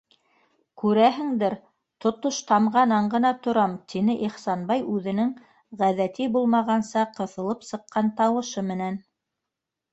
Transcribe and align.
Күрәһеңдер: 0.83 1.55
тотош 2.05 2.39
тамғанан 2.53 3.11
ғына 3.17 3.33
торам,- 3.49 3.77
тине 3.93 4.17
Ихсанбай 4.29 4.83
үҙенең 4.95 5.31
ғәҙәти 5.85 6.31
булмағанса 6.39 7.07
ҡыҫылып 7.21 7.71
сыҡҡан 7.71 8.15
тауышы 8.19 8.69
менән. 8.75 9.03